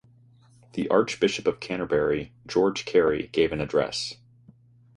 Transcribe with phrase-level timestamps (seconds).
[0.73, 4.15] The Archbishop of Canterbury George Carey gave an address.